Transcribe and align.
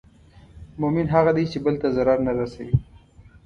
مؤمن 0.79 1.07
هغه 1.15 1.31
دی 1.37 1.45
چې 1.51 1.57
بل 1.65 1.75
ته 1.81 1.87
ضرر 1.95 2.17
نه 2.27 2.31
رسوي. 2.39 2.75